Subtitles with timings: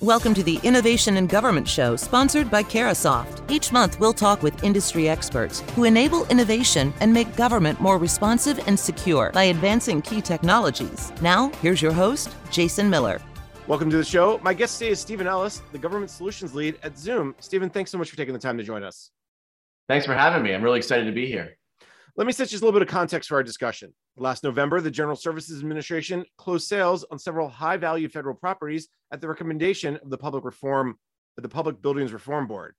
[0.00, 3.48] Welcome to the Innovation in Government Show, sponsored by Carahsoft.
[3.48, 8.58] Each month, we'll talk with industry experts who enable innovation and make government more responsive
[8.66, 11.12] and secure by advancing key technologies.
[11.22, 13.20] Now, here's your host, Jason Miller.
[13.68, 14.40] Welcome to the show.
[14.42, 17.32] My guest today is Stephen Ellis, the Government Solutions Lead at Zoom.
[17.38, 19.12] Stephen, thanks so much for taking the time to join us.
[19.88, 20.52] Thanks for having me.
[20.52, 21.56] I'm really excited to be here.
[22.16, 23.92] Let me set just a little bit of context for our discussion.
[24.16, 29.20] Last November, the General Services Administration closed sales on several high value federal properties at
[29.20, 30.96] the recommendation of the Public Reform,
[31.36, 32.76] the Public Buildings Reform Board.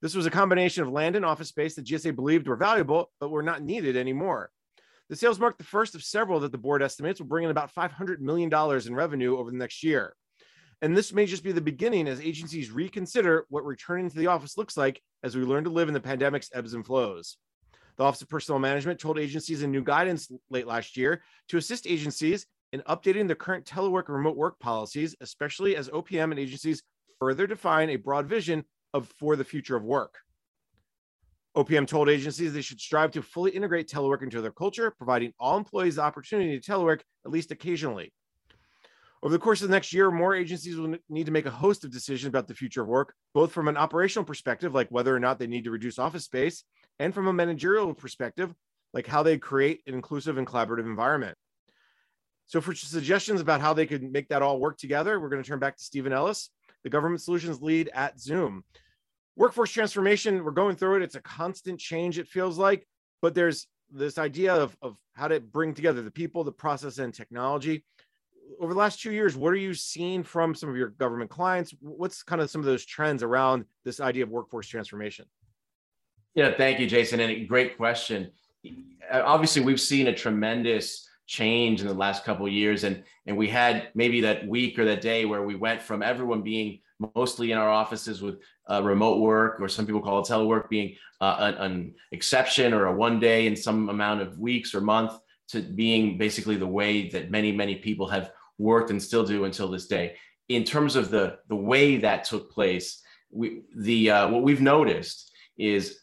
[0.00, 3.30] This was a combination of land and office space that GSA believed were valuable, but
[3.30, 4.50] were not needed anymore.
[5.08, 7.72] The sales marked the first of several that the board estimates will bring in about
[7.72, 10.16] $500 million in revenue over the next year.
[10.80, 14.58] And this may just be the beginning as agencies reconsider what returning to the office
[14.58, 17.36] looks like as we learn to live in the pandemic's ebbs and flows.
[17.96, 21.86] The Office of Personnel Management told agencies in new guidance late last year to assist
[21.86, 26.82] agencies in updating their current telework and remote work policies, especially as OPM and agencies
[27.18, 30.18] further define a broad vision of for the future of work.
[31.54, 35.58] OPM told agencies they should strive to fully integrate telework into their culture, providing all
[35.58, 38.10] employees the opportunity to telework at least occasionally.
[39.22, 41.84] Over the course of the next year, more agencies will need to make a host
[41.84, 45.20] of decisions about the future of work, both from an operational perspective, like whether or
[45.20, 46.64] not they need to reduce office space,
[46.98, 48.54] and from a managerial perspective,
[48.92, 51.36] like how they create an inclusive and collaborative environment.
[52.46, 55.48] So, for suggestions about how they could make that all work together, we're going to
[55.48, 56.50] turn back to Stephen Ellis,
[56.84, 58.64] the government solutions lead at Zoom.
[59.36, 61.02] Workforce transformation, we're going through it.
[61.02, 62.86] It's a constant change, it feels like,
[63.22, 67.14] but there's this idea of, of how to bring together the people, the process, and
[67.14, 67.84] technology.
[68.60, 71.74] Over the last two years, what are you seeing from some of your government clients?
[71.80, 75.24] What's kind of some of those trends around this idea of workforce transformation?
[76.34, 77.20] Yeah, thank you, Jason.
[77.20, 78.30] And a great question.
[79.10, 83.48] Obviously, we've seen a tremendous change in the last couple of years, and and we
[83.48, 86.80] had maybe that week or that day where we went from everyone being
[87.14, 88.36] mostly in our offices with
[88.70, 92.86] uh, remote work, or some people call it telework, being uh, an, an exception or
[92.86, 95.12] a one day in some amount of weeks or month,
[95.48, 99.68] to being basically the way that many many people have worked and still do until
[99.68, 100.16] this day.
[100.48, 105.30] In terms of the the way that took place, we the uh, what we've noticed
[105.58, 106.01] is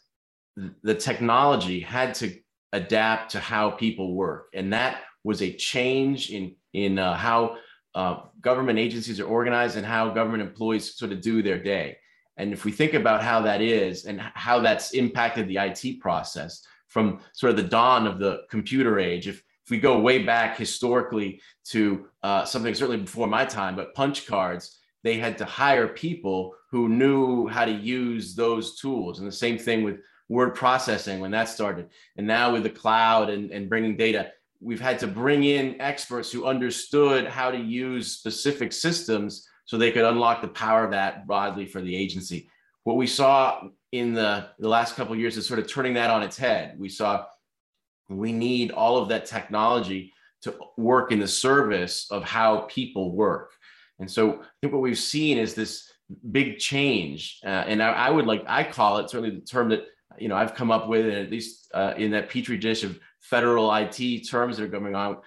[0.82, 2.36] the technology had to
[2.72, 7.56] adapt to how people work, and that was a change in in uh, how
[7.94, 11.96] uh, government agencies are organized and how government employees sort of do their day.
[12.36, 16.62] And if we think about how that is and how that's impacted the IT process
[16.86, 20.56] from sort of the dawn of the computer age, if if we go way back
[20.56, 25.86] historically to uh, something certainly before my time, but punch cards, they had to hire
[25.86, 29.20] people who knew how to use those tools.
[29.20, 31.90] And the same thing with word processing when that started.
[32.16, 34.30] And now with the cloud and, and bringing data,
[34.60, 39.90] we've had to bring in experts who understood how to use specific systems so they
[39.90, 42.48] could unlock the power of that broadly for the agency.
[42.84, 46.10] What we saw in the, the last couple of years is sort of turning that
[46.10, 46.76] on its head.
[46.78, 47.26] We saw
[48.08, 50.12] we need all of that technology
[50.42, 53.52] to work in the service of how people work.
[53.98, 55.92] And so I think what we've seen is this
[56.30, 57.40] big change.
[57.44, 59.86] Uh, and I, I, would like, I call it certainly the term that
[60.20, 62.98] you know I've come up with, and at least uh, in that petri dish of
[63.20, 65.18] federal IT terms that are going on,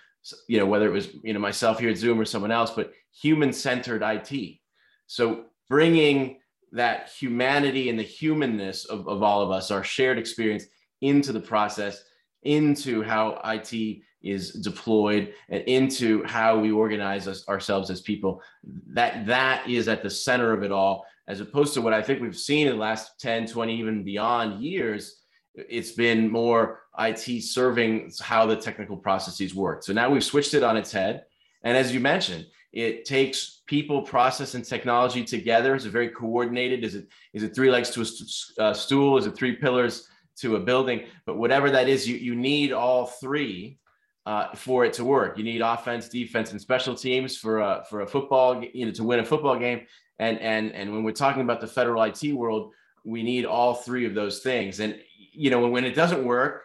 [0.48, 2.94] you know, whether it was you know myself here at Zoom or someone else, but
[3.22, 4.60] human-centered IT.
[5.08, 6.40] So bringing
[6.72, 10.66] that humanity and the humanness of, of all of us, our shared experience,
[11.02, 12.04] into the process,
[12.44, 18.42] into how IT is deployed, and into how we organize us, ourselves as people.
[18.88, 22.22] That that is at the center of it all as opposed to what I think
[22.22, 25.22] we've seen in the last 10, 20, even beyond years.
[25.56, 29.84] It's been more IT serving how the technical processes work.
[29.84, 31.24] So now we've switched it on its head.
[31.64, 35.76] And as you mentioned, it takes people, process, and technology together.
[35.76, 36.84] Is it very coordinated?
[36.84, 39.18] Is it is it three legs to a uh, stool?
[39.18, 40.08] Is it three pillars
[40.40, 41.04] to a building?
[41.28, 43.78] But whatever that is, you you need all three
[44.26, 45.38] uh, for it to work.
[45.38, 49.04] You need offense, defense, and special teams for a for a football, you know, to
[49.04, 49.82] win a football game.
[50.20, 54.06] And and and when we're talking about the federal IT world, we need all three
[54.06, 54.80] of those things.
[54.80, 54.98] And
[55.32, 56.64] you know, when it doesn't work,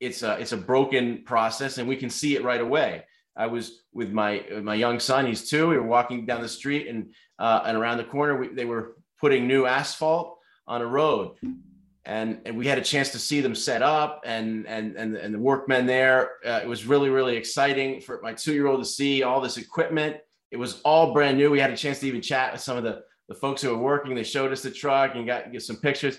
[0.00, 3.04] it's a it's a broken process, and we can see it right away.
[3.36, 5.68] I was with my my young son; he's two.
[5.68, 8.96] We were walking down the street, and uh, and around the corner, we, they were
[9.20, 11.36] putting new asphalt on a road,
[12.04, 15.34] and and we had a chance to see them set up, and and and, and
[15.34, 16.32] the workmen there.
[16.44, 19.56] Uh, it was really really exciting for my two year old to see all this
[19.56, 20.16] equipment
[20.52, 21.50] it was all brand new.
[21.50, 23.82] We had a chance to even chat with some of the, the folks who were
[23.82, 24.14] working.
[24.14, 26.18] They showed us the truck and got get some pictures.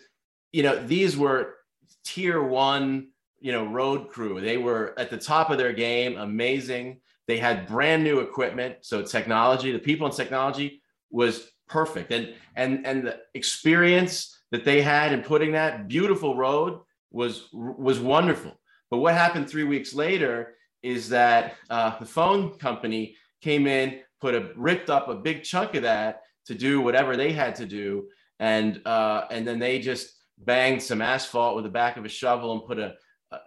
[0.51, 1.57] You know, these were
[2.03, 3.09] tier one,
[3.39, 4.41] you know, road crew.
[4.41, 6.99] They were at the top of their game, amazing.
[7.27, 8.77] They had brand new equipment.
[8.81, 10.81] So technology, the people in technology
[11.11, 12.11] was perfect.
[12.11, 16.79] And and and the experience that they had in putting that beautiful road
[17.11, 18.53] was was wonderful.
[18.91, 20.53] But what happened three weeks later
[20.83, 25.73] is that uh, the phone company came in, put a ripped up a big chunk
[25.73, 28.05] of that to do whatever they had to do,
[28.39, 32.51] and uh, and then they just banged some asphalt with the back of a shovel
[32.51, 32.93] and put a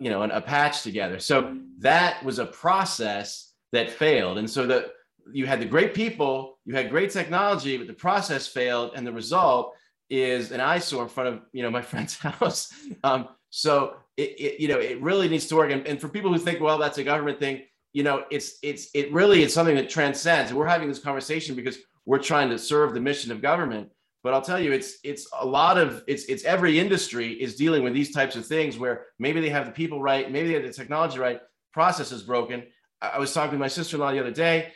[0.00, 1.20] you know an, a patch together.
[1.20, 4.90] So that was a process that failed, and so the
[5.32, 9.12] you had the great people, you had great technology, but the process failed, and the
[9.12, 9.76] result
[10.08, 12.72] is an eyesore in front of you know my friend's house.
[13.04, 15.70] Um, so it, it, you know it really needs to work.
[15.70, 17.62] And, and for people who think, well, that's a government thing,
[17.96, 20.50] you know, it's it's it really is something that transcends.
[20.50, 23.88] And we're having this conversation because we're trying to serve the mission of government.
[24.22, 27.82] But I'll tell you, it's it's a lot of it's it's every industry is dealing
[27.82, 30.62] with these types of things where maybe they have the people right, maybe they have
[30.62, 31.40] the technology right,
[31.72, 32.64] process is broken.
[33.00, 34.72] I was talking to my sister-in-law the other day.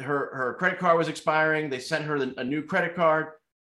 [0.00, 1.70] Her her credit card was expiring.
[1.70, 3.28] They sent her a new credit card.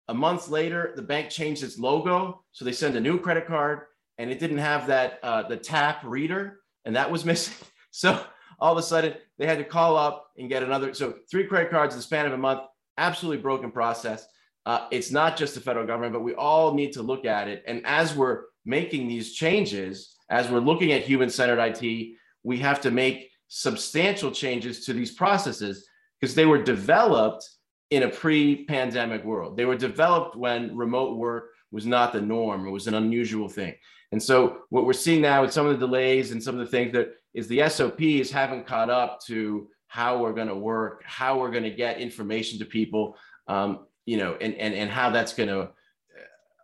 [0.07, 3.81] A month later, the bank changed its logo, so they sent a new credit card,
[4.17, 7.55] and it didn't have that uh, the tap reader, and that was missing.
[7.91, 8.23] So
[8.59, 10.93] all of a sudden, they had to call up and get another.
[10.93, 12.61] So three credit cards in the span of a month.
[12.97, 14.27] Absolutely broken process.
[14.65, 17.63] Uh, it's not just the federal government, but we all need to look at it.
[17.67, 22.91] And as we're making these changes, as we're looking at human-centered IT, we have to
[22.91, 25.87] make substantial changes to these processes
[26.19, 27.49] because they were developed
[27.91, 29.57] in a pre-pandemic world.
[29.57, 32.65] They were developed when remote work was not the norm.
[32.65, 33.75] It was an unusual thing.
[34.11, 36.71] And so what we're seeing now with some of the delays and some of the
[36.71, 41.37] things that is the SOPs haven't caught up to how we're going to work, how
[41.37, 43.17] we're going to get information to people,
[43.47, 45.69] um, you know, and, and, and how that's going to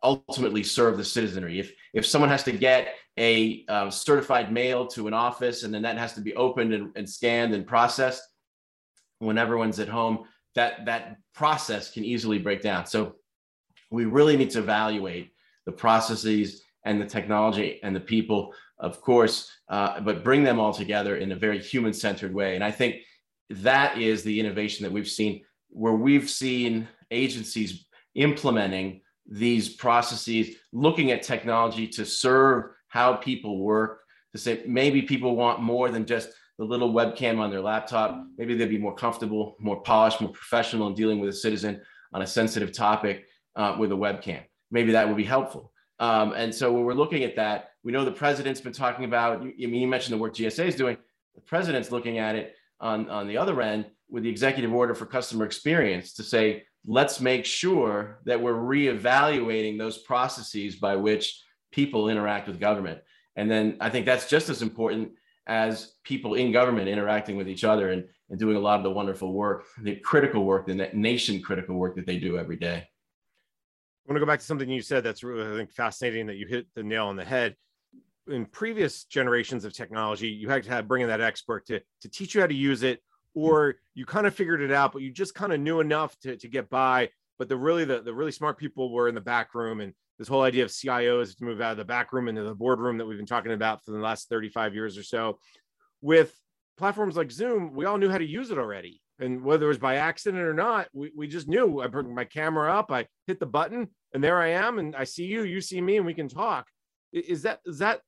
[0.04, 1.60] ultimately serve the citizenry.
[1.60, 5.82] If, if someone has to get a um, certified mail to an office and then
[5.82, 8.22] that has to be opened and, and scanned and processed
[9.20, 10.26] when everyone's at home,
[10.58, 12.86] that that process can easily break down.
[12.86, 13.16] So
[13.90, 15.32] we really need to evaluate
[15.66, 19.38] the processes and the technology and the people, of course,
[19.70, 22.56] uh, but bring them all together in a very human-centered way.
[22.56, 22.94] And I think
[23.50, 31.12] that is the innovation that we've seen, where we've seen agencies implementing these processes, looking
[31.12, 34.02] at technology to serve how people work,
[34.34, 38.26] to say maybe people want more than just the little webcam on their laptop.
[38.38, 41.82] Maybe they'd be more comfortable, more polished, more professional in dealing with a citizen
[42.14, 43.26] on a sensitive topic
[43.56, 44.42] uh, with a webcam.
[44.72, 45.72] Maybe that would be helpful.
[46.00, 49.42] Um, and so when we're looking at that, we know the president's been talking about,
[49.42, 50.98] I mean, you mentioned the work GSA is doing.
[51.36, 55.06] The president's looking at it on, on the other end with the executive order for
[55.06, 62.10] customer experience to say, let's make sure that we're reevaluating those processes by which people
[62.10, 63.00] interact with government.
[63.36, 65.12] And then I think that's just as important
[65.48, 68.92] as people in government interacting with each other and, and doing a lot of the
[68.92, 72.76] wonderful work, the critical work, the nation critical work that they do every day.
[74.08, 76.36] I want to go back to something you said that's really, I think, fascinating that
[76.36, 77.56] you hit the nail on the head.
[78.28, 82.10] In previous generations of technology, you had to have bring in that expert to, to
[82.10, 83.02] teach you how to use it,
[83.34, 86.36] or you kind of figured it out, but you just kind of knew enough to,
[86.36, 87.10] to get by.
[87.40, 90.28] But the really the, the really smart people were in the back room and this
[90.28, 93.06] whole idea of CIOs to move out of the back room into the boardroom that
[93.06, 95.40] we've been talking about for the last 35 years or so.
[96.02, 96.36] With
[96.78, 99.02] platforms like Zoom, we all knew how to use it already.
[99.20, 101.82] And whether it was by accident or not, we, we just knew.
[101.82, 105.06] I bring my camera up, I hit the button, and there I am, and I
[105.06, 106.68] see you, you see me, and we can talk.
[107.12, 108.02] Is that is that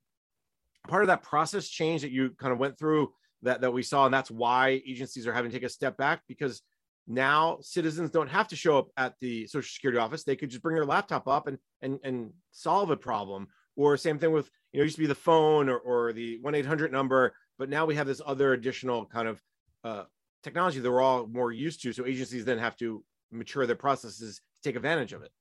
[0.88, 4.06] part of that process change that you kind of went through that that we saw,
[4.06, 6.62] and that's why agencies are having to take a step back because
[7.10, 10.24] now citizens don't have to show up at the social security office.
[10.24, 13.48] They could just bring their laptop up and and and solve a problem.
[13.76, 16.92] Or same thing with you know used to be the phone or, or the 1-800
[16.92, 19.42] number but now we have this other additional kind of
[19.84, 20.04] uh,
[20.44, 21.92] technology that we're all more used to.
[21.92, 25.32] So agencies then have to mature their processes to take advantage of it.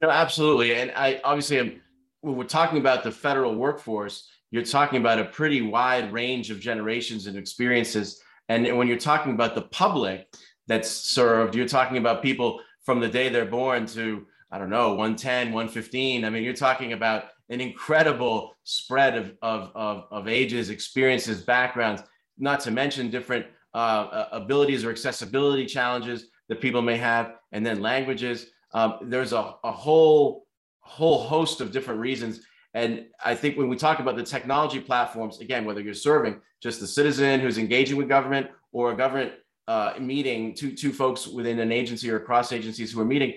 [0.00, 0.76] No absolutely.
[0.76, 1.80] And i obviously am
[2.20, 6.58] when we're talking about the federal workforce you're talking about a pretty wide range of
[6.58, 8.22] generations and experiences.
[8.48, 10.26] And when you're talking about the public
[10.68, 11.54] that's served.
[11.54, 16.24] You're talking about people from the day they're born to, I don't know, 110, 115.
[16.24, 22.02] I mean, you're talking about an incredible spread of, of, of, of ages, experiences, backgrounds,
[22.38, 27.80] not to mention different uh, abilities or accessibility challenges that people may have, and then
[27.80, 28.46] languages.
[28.72, 30.46] Um, there's a, a whole
[30.80, 32.40] whole host of different reasons.
[32.72, 36.80] And I think when we talk about the technology platforms, again, whether you're serving just
[36.80, 39.32] the citizen who's engaging with government or a government
[39.68, 43.34] uh, meeting, two, two folks within an agency or across agencies who are meeting,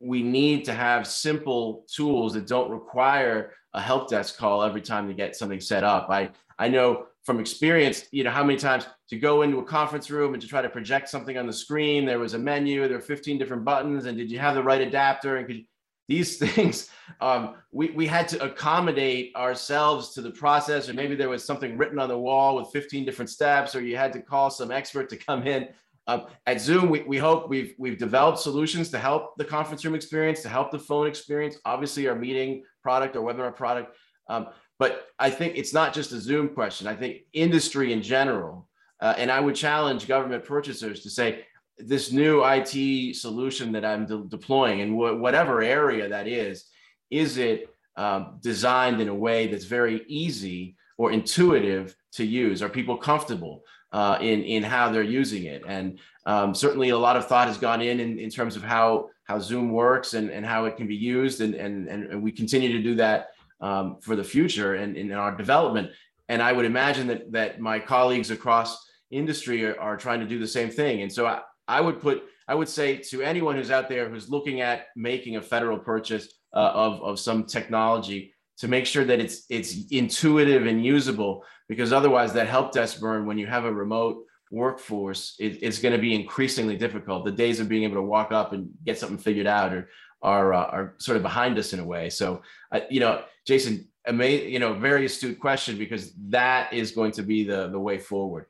[0.00, 5.08] we need to have simple tools that don't require a help desk call every time
[5.08, 6.08] to get something set up.
[6.08, 10.08] I, I know from experience, you know, how many times to go into a conference
[10.08, 12.98] room and to try to project something on the screen, there was a menu, there
[12.98, 15.36] were 15 different buttons, and did you have the right adapter?
[15.36, 15.64] And could
[16.08, 16.90] these things,
[17.20, 21.76] um, we, we had to accommodate ourselves to the process, or maybe there was something
[21.76, 25.08] written on the wall with 15 different steps, or you had to call some expert
[25.10, 25.68] to come in.
[26.08, 29.94] Um, at Zoom, we, we hope we've we've developed solutions to help the conference room
[29.94, 31.56] experience, to help the phone experience.
[31.64, 33.96] Obviously, our meeting product, our webinar product.
[34.28, 34.48] Um,
[34.80, 36.88] but I think it's not just a Zoom question.
[36.88, 38.68] I think industry in general,
[39.00, 41.44] uh, and I would challenge government purchasers to say
[41.86, 46.66] this new IT solution that I'm de- deploying in wh- whatever area that is,
[47.10, 52.62] is it um, designed in a way that's very easy or intuitive to use?
[52.62, 53.62] Are people comfortable?
[53.92, 55.62] uh, in in how they're using it.
[55.66, 59.10] And um, certainly, a lot of thought has gone in, in in terms of how
[59.24, 62.72] how Zoom works and and how it can be used, and and and we continue
[62.72, 65.90] to do that um, for the future and in our development.
[66.28, 70.38] And I would imagine that that my colleagues across industry are, are trying to do
[70.38, 71.02] the same thing.
[71.02, 74.28] And so I, I would put I would say to anyone who's out there who's
[74.28, 79.20] looking at making a federal purchase uh, of of some technology to make sure that
[79.20, 83.72] it's it's intuitive and usable because otherwise that help desk burn when you have a
[83.72, 87.24] remote workforce it, it's going to be increasingly difficult.
[87.24, 89.88] The days of being able to walk up and get something figured out are
[90.22, 92.10] are, uh, are sort of behind us in a way.
[92.10, 97.12] So uh, you know jason ama- you know very astute question because that is going
[97.12, 98.46] to be the the way forward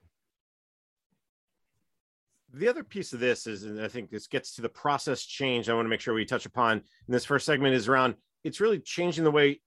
[2.54, 5.68] the other piece of this is and i think this gets to the process change
[5.68, 8.60] i want to make sure we touch upon in this first segment is around it's
[8.60, 9.60] really changing the way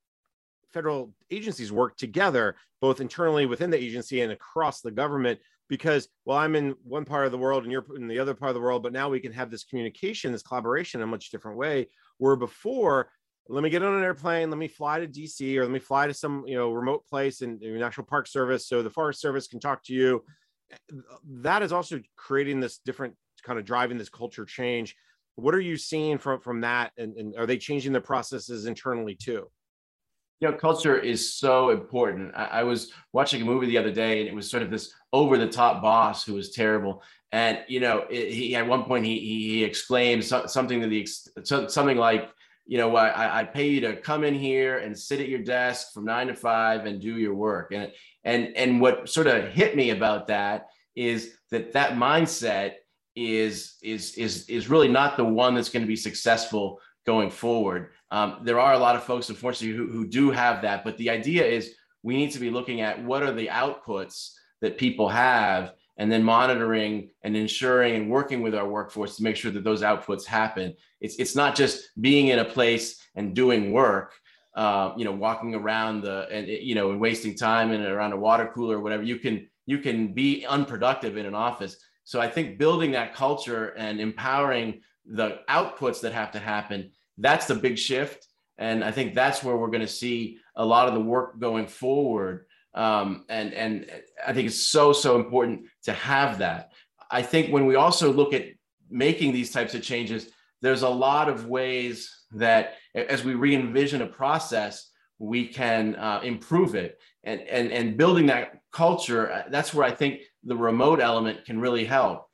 [0.76, 5.40] federal agencies work together, both internally within the agency and across the government.
[5.68, 8.50] Because well, I'm in one part of the world and you're in the other part
[8.50, 11.32] of the world, but now we can have this communication, this collaboration in a much
[11.32, 11.88] different way.
[12.20, 13.10] Where before,
[13.48, 16.06] let me get on an airplane, let me fly to DC or let me fly
[16.06, 19.60] to some you know remote place in, National Park Service so the Forest Service can
[19.60, 20.24] talk to you.
[21.42, 24.96] That is also creating this different kind of driving this culture change.
[25.36, 29.16] What are you seeing from from that, and, and are they changing the processes internally
[29.16, 29.50] too?
[30.42, 32.34] you know, culture is so important.
[32.36, 34.94] I, I, was watching a movie the other day, and it was sort of this
[35.14, 37.04] over-the-top boss who was terrible.
[37.32, 41.08] And you know, it, he at one point he he exclaimed so, something to the
[41.68, 42.30] something like,
[42.66, 45.94] you know, I, I pay you to come in here and sit at your desk
[45.94, 47.72] from nine to five and do your work.
[47.72, 47.92] And
[48.26, 52.74] and and what sort of hit me about that is that that mindset
[53.16, 57.92] is is is is really not the one that's going to be successful going forward.
[58.12, 60.84] Um, there are a lot of folks, unfortunately, who, who do have that.
[60.84, 64.78] But the idea is we need to be looking at what are the outputs that
[64.78, 69.52] people have and then monitoring and ensuring and working with our workforce to make sure
[69.52, 70.74] that those outputs happen.
[71.00, 74.14] It's, it's not just being in a place and doing work,
[74.56, 78.18] uh, you know, walking around the and you know and wasting time and around a
[78.18, 79.04] water cooler or whatever.
[79.04, 81.78] You can you can be unproductive in an office.
[82.04, 87.46] So I think building that culture and empowering the outputs that have to happen that's
[87.46, 90.94] the big shift and i think that's where we're going to see a lot of
[90.94, 93.90] the work going forward um, and and
[94.26, 96.72] i think it's so so important to have that
[97.12, 98.48] i think when we also look at
[98.90, 100.30] making these types of changes
[100.62, 106.76] there's a lot of ways that as we re-envision a process we can uh, improve
[106.76, 111.46] it and, and and building that culture uh, that's where i think the remote element
[111.46, 112.28] can really help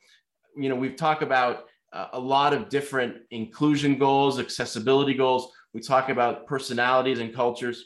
[0.58, 1.66] you know we've talked about
[2.14, 5.52] a lot of different inclusion goals, accessibility goals.
[5.74, 7.86] We talk about personalities and cultures.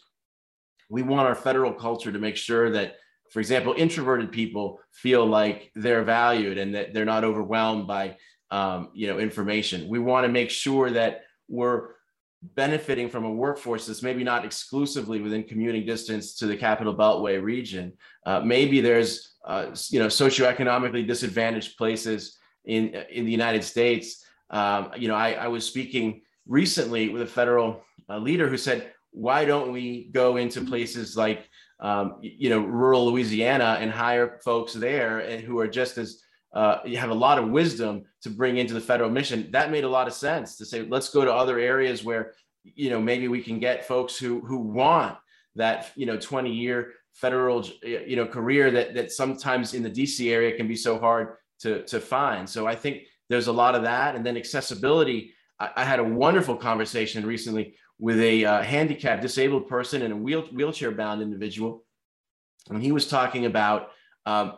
[0.90, 2.96] We want our federal culture to make sure that,
[3.32, 8.18] for example, introverted people feel like they're valued and that they're not overwhelmed by,
[8.52, 9.88] um, you know, information.
[9.88, 11.96] We want to make sure that we're
[12.42, 17.42] benefiting from a workforce that's maybe not exclusively within commuting distance to the capital beltway
[17.42, 17.94] region
[18.26, 24.26] uh, maybe there's uh, you know socioeconomically disadvantaged places in in the United States.
[24.50, 28.92] Um, you know, I, I, was speaking recently with a federal uh, leader who said,
[29.12, 31.48] "Why don't we go into places like
[31.80, 36.22] um, you know rural Louisiana and hire folks there and who are just as
[36.56, 39.84] uh, you have a lot of wisdom to bring into the federal mission?" That made
[39.84, 42.34] a lot of sense to say, "Let's go to other areas where
[42.64, 45.18] you know maybe we can get folks who who want
[45.56, 50.32] that you know 20 year federal you know career that that sometimes in the DC
[50.32, 52.50] area can be so hard to, to find.
[52.50, 54.16] So I think there's a lot of that.
[54.16, 55.34] And then accessibility.
[55.60, 60.18] I, I had a wonderful conversation recently with a uh, handicapped, disabled person and a
[60.18, 61.86] wheel, wheelchair bound individual.
[62.70, 63.90] And he was talking about
[64.26, 64.54] um,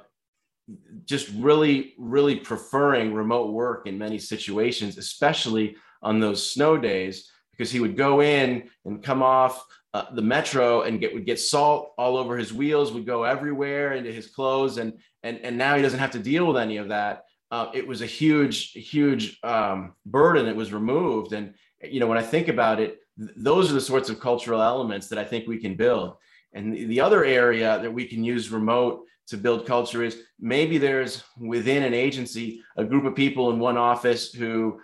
[1.05, 7.71] just really, really preferring remote work in many situations, especially on those snow days, because
[7.71, 11.93] he would go in and come off uh, the metro and get would get salt
[11.97, 14.93] all over his wheels, would go everywhere into his clothes, and
[15.23, 17.23] and and now he doesn't have to deal with any of that.
[17.49, 21.33] Uh, it was a huge, huge um, burden that was removed.
[21.33, 24.61] And you know, when I think about it, th- those are the sorts of cultural
[24.61, 26.17] elements that I think we can build.
[26.53, 30.77] And the, the other area that we can use remote to build culture is maybe
[30.77, 34.79] there's within an agency a group of people in one office who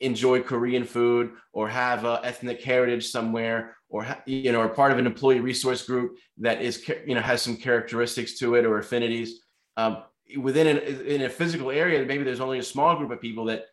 [0.00, 4.98] enjoy Korean food or have a ethnic heritage somewhere or you know are part of
[4.98, 9.40] an employee resource group that is you know has some characteristics to it or affinities.
[9.76, 10.04] Um,
[10.36, 13.66] within an, in a physical area maybe there's only a small group of people that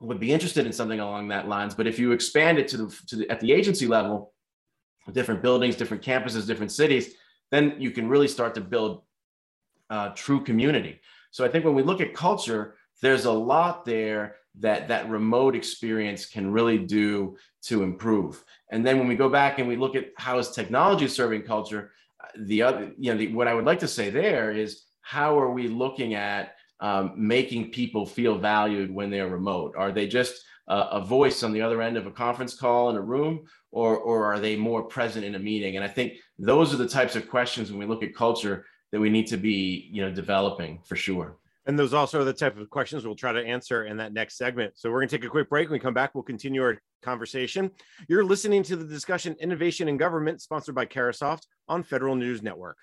[0.00, 1.74] would be interested in something along that lines.
[1.74, 4.32] But if you expand it to the, to the at the agency level
[5.10, 7.14] different buildings different campuses different cities
[7.50, 9.02] then you can really start to build
[9.92, 10.94] uh, true community
[11.30, 12.62] so i think when we look at culture
[13.02, 18.44] there's a lot there that that remote experience can really do to improve.
[18.70, 21.92] And then when we go back and we look at how is technology serving culture,
[22.38, 25.50] the other, you know, the, what I would like to say there is how are
[25.50, 29.74] we looking at um, making people feel valued when they're remote?
[29.76, 30.34] Are they just
[30.68, 33.98] uh, a voice on the other end of a conference call in a room, or
[33.98, 35.76] or are they more present in a meeting?
[35.76, 39.00] And I think those are the types of questions when we look at culture that
[39.00, 41.36] we need to be, you know, developing for sure.
[41.66, 44.36] And those also are the type of questions we'll try to answer in that next
[44.36, 44.72] segment.
[44.76, 45.68] So we're going to take a quick break.
[45.68, 47.70] When we come back, we'll continue our conversation.
[48.08, 52.76] You're listening to the discussion Innovation in Government, sponsored by Carahsoft on Federal News Network.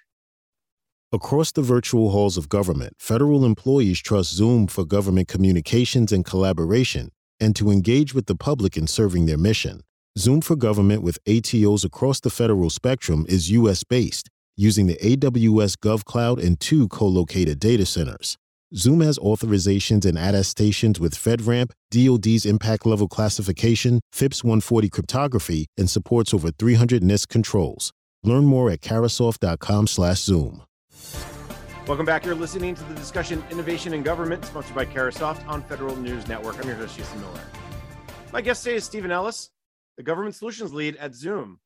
[1.11, 7.11] Across the virtual halls of government, federal employees trust Zoom for government communications and collaboration
[7.39, 9.81] and to engage with the public in serving their mission.
[10.17, 13.83] Zoom for Government with ATOs across the federal spectrum is U.S.
[13.83, 18.37] based, using the AWS GovCloud and two co located data centers.
[18.75, 25.89] Zoom has authorizations and attestations with FedRAMP, DoD's impact level classification, FIPS 140 cryptography, and
[25.89, 27.91] supports over 300 NIST controls.
[28.21, 30.63] Learn more at carahsoft.com/zoom.
[31.87, 32.25] Welcome back.
[32.25, 36.59] You're listening to the discussion Innovation in Government, sponsored by Carahsoft on Federal News Network.
[36.61, 37.41] I'm your host, Jason Miller.
[38.31, 39.49] My guest today is Stephen Ellis,
[39.97, 41.59] the Government Solutions Lead at Zoom.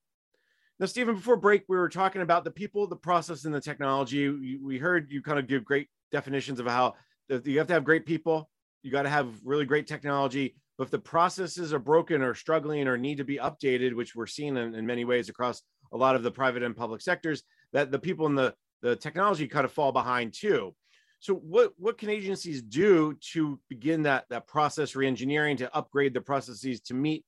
[0.84, 4.58] Now, Stephen, before break, we were talking about the people, the process, and the technology.
[4.58, 6.96] We heard you kind of give great definitions of how
[7.30, 8.50] you have to have great people,
[8.82, 10.56] you got to have really great technology.
[10.78, 14.28] But if the processes are broken or struggling or need to be updated, which we're
[14.28, 15.62] seeing in, in many ways across
[15.94, 19.48] a lot of the private and public sectors, that the people in the the technology
[19.48, 20.76] kind of fall behind too.
[21.22, 26.20] So what what can agencies do to begin that that process reengineering to upgrade the
[26.20, 27.24] processes to meet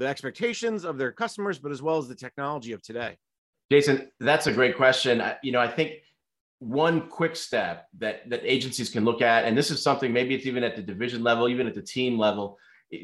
[0.00, 3.16] the expectations of their customers, but as well as the technology of today?
[3.70, 5.22] Jason, that's a great question.
[5.42, 5.92] You know, I think
[6.58, 10.44] one quick step that that agencies can look at and this is something maybe it's
[10.44, 12.58] even at the division level even at the team level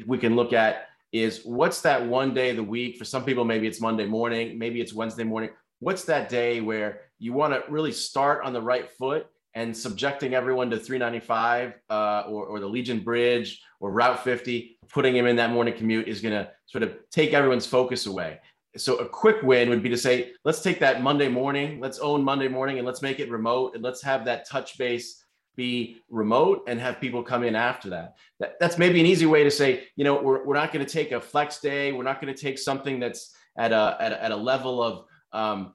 [0.05, 3.43] we can look at is what's that one day of the week for some people
[3.43, 7.63] maybe it's monday morning maybe it's wednesday morning what's that day where you want to
[7.71, 9.25] really start on the right foot
[9.57, 15.13] and subjecting everyone to 395 uh, or, or the legion bridge or route 50 putting
[15.13, 18.39] them in that morning commute is going to sort of take everyone's focus away
[18.75, 22.23] so a quick win would be to say, let's take that Monday morning, let's own
[22.23, 25.23] Monday morning and let's make it remote and let's have that touch base
[25.55, 28.15] be remote and have people come in after that.
[28.39, 30.91] that that's maybe an easy way to say, you know, we're, we're not going to
[30.91, 31.91] take a flex day.
[31.91, 35.05] We're not going to take something that's at a, at a, at a level of,
[35.33, 35.73] um,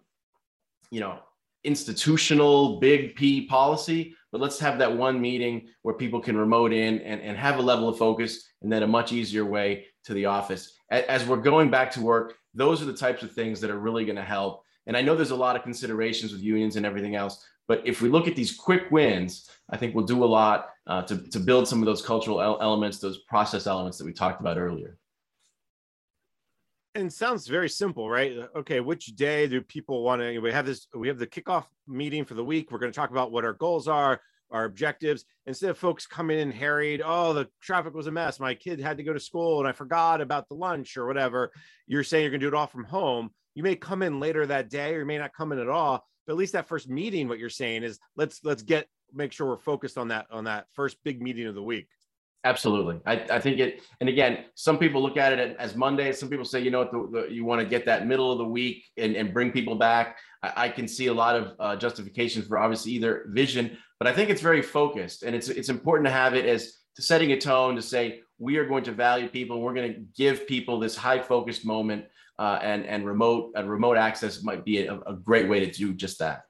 [0.92, 1.18] you know,
[1.64, 7.01] institutional big P policy, but let's have that one meeting where people can remote in
[7.01, 10.27] and, and have a level of focus and then a much easier way to the
[10.27, 10.77] office.
[10.90, 14.05] As we're going back to work, those are the types of things that are really
[14.05, 14.62] going to help.
[14.87, 18.03] And I know there's a lot of considerations with unions and everything else, but if
[18.03, 21.38] we look at these quick wins, I think we'll do a lot uh, to, to
[21.38, 24.98] build some of those cultural elements, those process elements that we talked about earlier.
[26.94, 28.37] And sounds very simple, right?
[28.37, 30.38] Uh, okay, which day do people want to?
[30.40, 30.87] We have this.
[30.94, 32.70] We have the kickoff meeting for the week.
[32.70, 34.20] We're going to talk about what our goals are
[34.52, 38.55] our objectives instead of folks coming in harried oh the traffic was a mess my
[38.55, 41.50] kid had to go to school and i forgot about the lunch or whatever
[41.87, 44.46] you're saying you're going to do it all from home you may come in later
[44.46, 46.88] that day or you may not come in at all but at least that first
[46.88, 50.44] meeting what you're saying is let's let's get make sure we're focused on that on
[50.44, 51.88] that first big meeting of the week
[52.44, 52.98] Absolutely.
[53.07, 56.11] I, I think it, and again, some people look at it as Monday.
[56.12, 58.44] Some people say, you know, the, the, you want to get that middle of the
[58.44, 60.18] week and, and bring people back.
[60.42, 64.12] I, I can see a lot of uh, justifications for obviously either vision, but I
[64.12, 67.40] think it's very focused and it's, it's important to have it as to setting a
[67.40, 69.57] tone to say, we are going to value people.
[69.57, 72.07] And we're going to give people this high focused moment
[72.40, 75.94] uh, and, and remote, uh, remote access might be a, a great way to do
[75.94, 76.42] just that.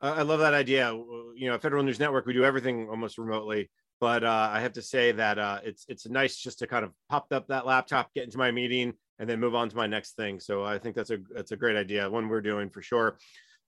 [0.00, 0.92] I love that idea.
[0.92, 3.68] You know, Federal News Network, we do everything almost remotely
[4.02, 6.90] but uh, I have to say that uh, it's it's nice just to kind of
[7.08, 10.16] pop up that laptop, get into my meeting, and then move on to my next
[10.16, 10.40] thing.
[10.40, 13.16] So I think that's a that's a great idea, one we're doing for sure.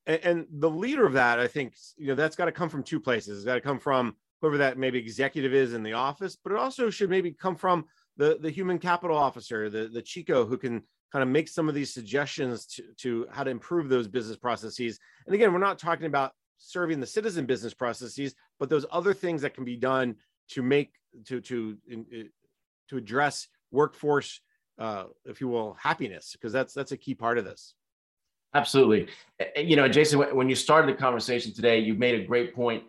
[0.07, 2.83] And, and the leader of that, I think, you know, that's got to come from
[2.83, 3.39] two places.
[3.39, 6.59] It's got to come from whoever that maybe executive is in the office, but it
[6.59, 7.85] also should maybe come from
[8.17, 11.77] the the human capital officer, the the CHCO, who can kind of make some of
[11.77, 14.99] these suggestions to, to how to improve those business processes.
[15.27, 19.43] And again, we're not talking about serving the citizen business processes, but those other things
[19.43, 20.17] that can be done
[20.51, 20.93] to make
[21.27, 21.77] to to
[22.89, 24.41] to address workforce,
[24.79, 27.75] uh, if you will, happiness, because that's that's a key part of this.
[28.55, 29.09] Absolutely.
[29.57, 32.85] You know, Jason, when you started the conversation today, you made a great point.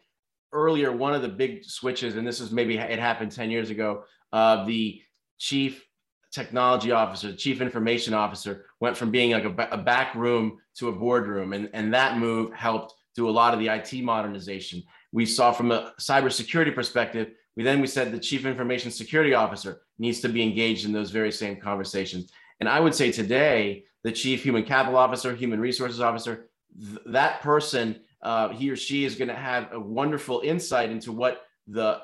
[0.51, 4.03] Earlier, one of the big switches, and this is maybe it happened 10 years ago,
[4.31, 5.01] uh, the
[5.39, 5.83] chief
[6.31, 10.89] technology officer, the chief information officer went from being like a, a back room to
[10.89, 11.53] a boardroom.
[11.53, 14.83] And, and that move helped do a lot of the IT modernization.
[15.11, 19.81] We saw from a cybersecurity perspective, we then we said the chief information security officer
[19.97, 22.31] needs to be engaged in those very same conversations.
[22.59, 26.49] And I would say today, the chief human capital officer, human resources officer,
[26.79, 31.11] th- that person, uh, he or she is going to have a wonderful insight into
[31.11, 32.01] what the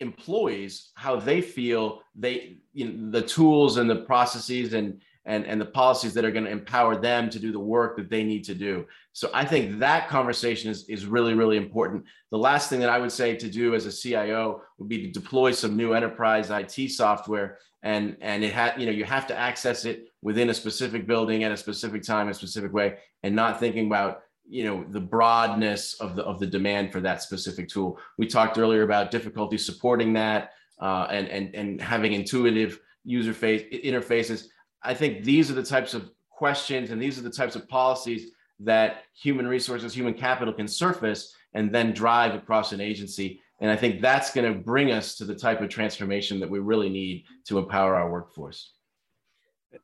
[0.00, 5.60] employees how they feel they you know the tools and the processes and and and
[5.60, 8.44] the policies that are going to empower them to do the work that they need
[8.44, 12.80] to do so i think that conversation is is really really important the last thing
[12.80, 15.92] that i would say to do as a cio would be to deploy some new
[15.92, 20.50] enterprise it software and and it had you know you have to access it within
[20.50, 24.64] a specific building at a specific time a specific way and not thinking about you
[24.64, 27.98] know the broadness of the of the demand for that specific tool.
[28.18, 33.62] We talked earlier about difficulty supporting that uh, and and and having intuitive user face
[33.72, 34.48] interfaces.
[34.82, 38.30] I think these are the types of questions and these are the types of policies
[38.60, 43.40] that human resources, human capital can surface and then drive across an agency.
[43.60, 46.58] And I think that's going to bring us to the type of transformation that we
[46.58, 48.72] really need to empower our workforce.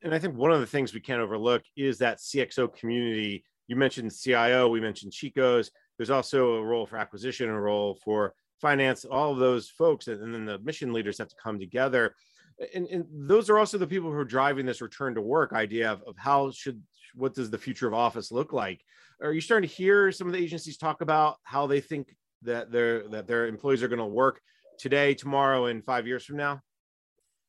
[0.03, 3.77] And I think one of the things we can't overlook is that CXO community you
[3.77, 5.71] mentioned CIO, we mentioned CHCOs.
[5.97, 10.33] There's also a role for acquisition, a role for finance, all of those folks, and
[10.35, 12.15] then the mission leaders have to come together.
[12.75, 15.93] And, and those are also the people who are driving this return to work idea
[15.93, 16.83] of, of how should
[17.15, 18.81] what does the future of office look like?
[19.23, 22.71] Are you starting to hear some of the agencies talk about how they think that
[22.71, 24.41] their that their employees are going to work
[24.79, 26.61] today, tomorrow, and five years from now?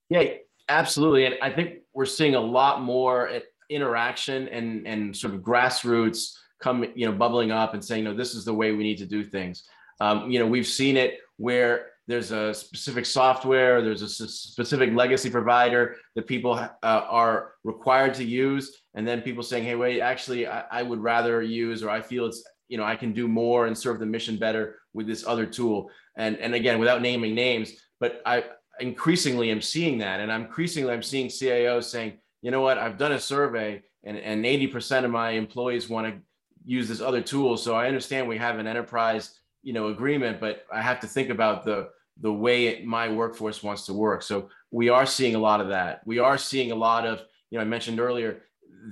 [0.10, 0.24] Yeah,
[0.70, 1.26] absolutely.
[1.26, 3.30] And I think we're seeing a lot more
[3.70, 8.34] interaction and and sort of grassroots come you know bubbling up and saying no this
[8.34, 9.63] is the way we need to do things
[10.00, 15.30] um, you know we've seen it where there's a specific software there's a specific legacy
[15.30, 18.82] provider that people uh, are required to use.
[18.96, 22.26] And then people saying hey wait actually I, I would rather use or i feel
[22.26, 25.46] it's you know i can do more and serve the mission better with this other
[25.46, 25.89] tool.
[26.15, 28.43] And and again without naming names but i
[28.80, 30.20] increasingly am seeing that.
[30.20, 34.17] And i'm increasingly i'm seeing cios saying you know what, I've done a survey and,
[34.17, 36.22] and 80% of my employees want to
[36.65, 37.58] use this other tool.
[37.58, 41.30] So I understand we have an enterprise, you know, agreement, but I have to think
[41.30, 41.89] about the,
[42.22, 44.22] the way it, my workforce wants to work.
[44.22, 46.02] So we are seeing a lot of that.
[46.06, 48.42] We are seeing a lot of, you know, I mentioned earlier,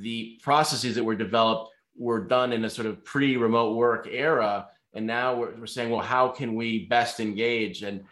[0.02, 4.68] the processes that were developed were done in a sort of pre-remote work era.
[4.94, 7.84] And now we're, we're saying, well, how can we best engage?
[7.84, 8.04] And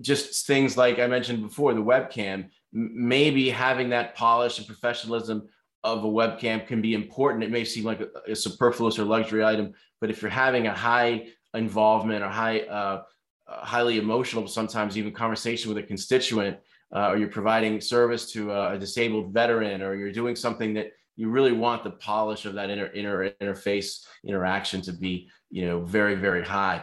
[0.00, 5.48] just things like I mentioned before, the webcam, maybe having that polish and professionalism
[5.82, 7.44] of a webcam can be important.
[7.44, 10.74] It may seem like a, a superfluous or luxury item, but if you're having a
[10.74, 13.02] high involvement or high, uh,
[13.50, 16.58] highly emotional, sometimes even conversation with a constituent,
[16.94, 21.28] uh, or you're providing service to a, disabled veteran, or you're doing something that you
[21.28, 26.14] really want the polish of that inner, inter interface interaction to be, you know, very,
[26.14, 26.82] very high.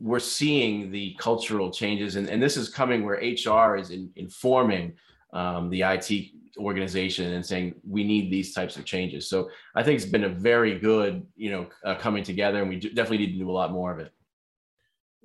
[0.00, 4.94] We're seeing the cultural changes, and, and this is coming where HR is in, informing
[5.32, 6.10] um, the IT
[6.58, 9.28] organization and saying we need these types of changes.
[9.28, 12.76] So I think it's been a very good, you know, uh, coming together, and we
[12.76, 14.12] definitely need to do a lot more of it.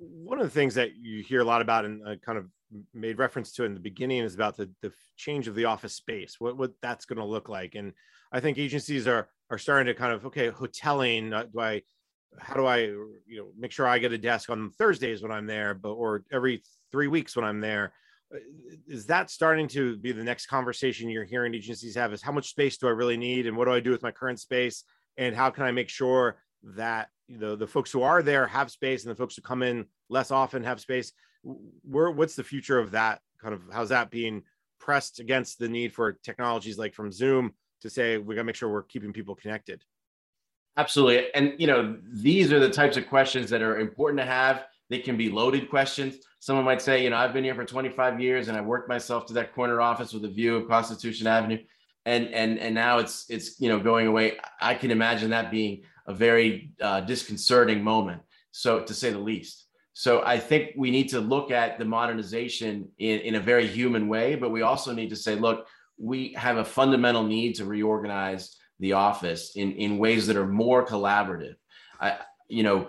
[0.02, 2.46] One of the things that you hear a lot about and I kind of
[2.94, 6.36] made reference to in the beginning is about the, the change of the office space,
[6.38, 7.74] what, what that's going to look like.
[7.74, 7.92] And
[8.32, 11.32] I think agencies are are starting to kind of okay, hoteling.
[11.32, 11.82] Uh, do I,
[12.38, 15.46] how do I, you know, make sure I get a desk on Thursdays when I'm
[15.46, 17.92] there, but or every three weeks when I'm there
[18.34, 18.38] uh,
[19.06, 22.76] that starting to be the next conversation you're hearing agencies have is how much space
[22.76, 24.84] do i really need and what do i do with my current space
[25.16, 29.04] and how can i make sure that the, the folks who are there have space
[29.04, 31.12] and the folks who come in less often have space.
[31.82, 34.42] Where what's the future of that kind of how's that being
[34.78, 38.54] pressed against the need for technologies like from zoom to say we got to make
[38.54, 39.82] sure we're keeping people connected?
[40.76, 41.32] Absolutely.
[41.34, 44.64] And you know these are the types of questions that are important to have.
[44.88, 46.16] They can be loaded questions.
[46.38, 49.26] Someone might say, you know, I've been here for 25 years and I worked myself
[49.26, 51.58] to that corner office with a view of Constitution Avenue.
[52.04, 54.38] and and and now it's it's you know going away.
[54.60, 59.66] I can imagine that being a very uh, disconcerting moment, so to say the least.
[59.94, 64.08] So I think we need to look at the modernization in, in a very human
[64.08, 65.66] way, but we also need to say, look,
[65.98, 70.84] we have a fundamental need to reorganize the office in, in ways that are more
[70.84, 71.54] collaborative.
[72.00, 72.88] I, you know,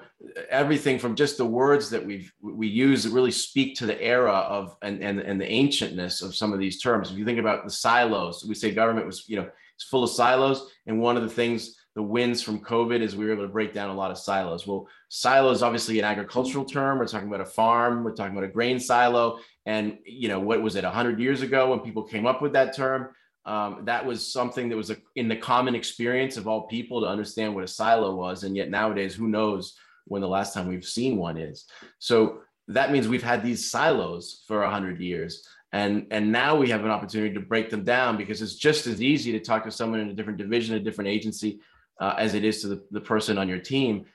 [0.50, 4.76] everything from just the words that we we use really speak to the era of
[4.82, 7.12] and, and and the ancientness of some of these terms.
[7.12, 10.10] If you think about the silos, we say government was you know it's full of
[10.10, 13.52] silos, and one of the things the wins from COVID is we were able to
[13.52, 14.66] break down a lot of silos.
[14.66, 16.98] Well, silos obviously an agricultural term.
[16.98, 18.04] We're talking about a farm.
[18.04, 19.40] We're talking about a grain silo.
[19.66, 20.84] And you know what was it?
[20.84, 23.10] hundred years ago when people came up with that term,
[23.46, 27.08] um, that was something that was a, in the common experience of all people to
[27.08, 28.44] understand what a silo was.
[28.44, 29.76] And yet nowadays, who knows
[30.06, 31.66] when the last time we've seen one is?
[32.00, 35.48] So that means we've had these silos for hundred years.
[35.74, 39.02] And, and now we have an opportunity to break them down because it's just as
[39.02, 41.60] easy to talk to someone in a different division, a different agency,
[42.00, 44.06] uh, as it is to the, the person on your team.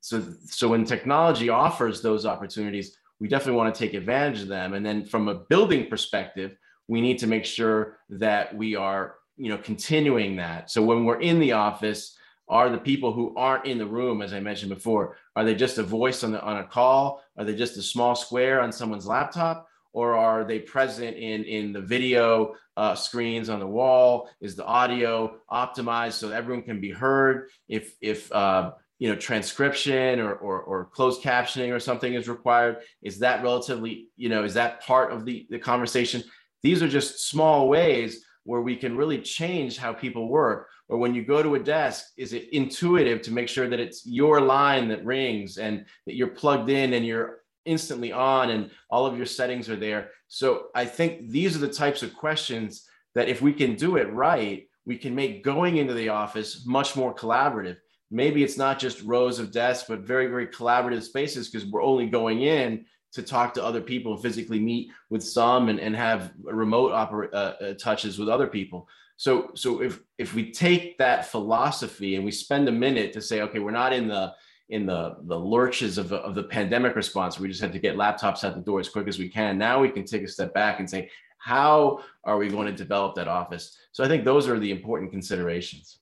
[0.00, 4.74] So, so when technology offers those opportunities, we definitely want to take advantage of them.
[4.74, 6.56] And then from a building perspective,
[6.88, 10.70] we need to make sure that we are, you know, continuing that.
[10.70, 12.16] So when we're in the office,
[12.48, 15.78] are the people who aren't in the room, as I mentioned before, are they just
[15.78, 17.22] a voice on the on a call?
[17.38, 19.68] Are they just a small square on someone's laptop?
[19.92, 24.30] Or are they present in in the video uh, screens on the wall?
[24.40, 27.48] Is the audio optimized so everyone can be heard?
[27.68, 32.78] If if uh, you know transcription or, or, or closed captioning or something is required,
[33.02, 36.22] is that relatively you know is that part of the the conversation?
[36.62, 40.68] These are just small ways where we can really change how people work.
[40.88, 44.04] Or when you go to a desk, is it intuitive to make sure that it's
[44.04, 49.06] your line that rings and that you're plugged in and you're instantly on and all
[49.06, 50.10] of your settings are there.
[50.28, 54.12] So I think these are the types of questions that if we can do it
[54.12, 57.76] right, we can make going into the office much more collaborative.
[58.10, 62.08] Maybe it's not just rows of desks, but very, very collaborative spaces because we're only
[62.08, 66.92] going in to talk to other people physically meet with some and, and have remote
[66.92, 68.88] oper- uh, uh, touches with other people.
[69.16, 73.42] So, so if if we take that philosophy and we spend a minute to say,
[73.42, 74.32] okay, we're not in the
[74.70, 77.96] in the the lurches of the, of the pandemic response we just had to get
[77.96, 80.54] laptops out the door as quick as we can now we can take a step
[80.54, 84.48] back and say how are we going to develop that office so i think those
[84.48, 86.00] are the important considerations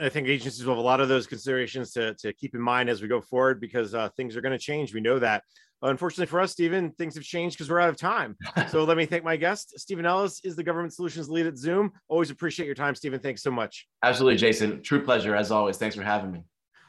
[0.00, 2.88] I think agencies will have a lot of those considerations to, to keep in mind
[2.88, 4.94] as we go forward because uh, things are going to change.
[4.94, 5.44] We know that.
[5.82, 8.36] Unfortunately for us, Stephen, things have changed because we're out of time.
[8.70, 9.78] so let me thank my guest.
[9.78, 11.92] Stephen Ellis is the government solutions lead at Zoom.
[12.08, 13.20] Always appreciate your time, Stephen.
[13.20, 13.86] Thanks so much.
[14.02, 14.82] Absolutely, Jason.
[14.82, 15.76] True pleasure as always.
[15.76, 16.44] Thanks for having me.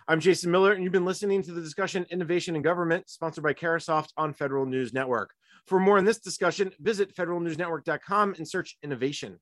[0.10, 3.54] I'm Jason Miller, and you've been listening to the discussion Innovation in Government, sponsored by
[3.54, 5.34] Carahsoft on Federal News Network.
[5.66, 9.38] For more on this discussion, visit federalnewsnetwork.com and search innovation.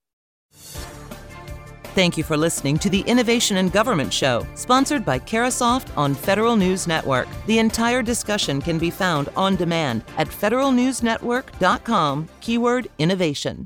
[1.93, 6.55] Thank you for listening to the Innovation in Government Show, sponsored by Carahsoft on Federal
[6.55, 7.27] News Network.
[7.45, 13.63] The entire discussion can be found on demand at federalnewsnetwork.com, keyword innovation.